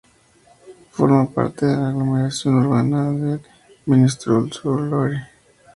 [0.89, 3.39] Forma parte de la aglomeración urbana de
[3.85, 5.27] Monistrol-sur-Loire.